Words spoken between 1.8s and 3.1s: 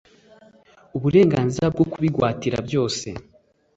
kubigwatira byose